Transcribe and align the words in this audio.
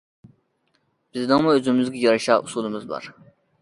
-بىزنىڭمۇ 1.17 1.55
ئۆزىمىزگە 1.59 2.05
يارىشا 2.09 2.43
ئۇسۇلىمىز 2.43 2.93
بار. 2.95 3.13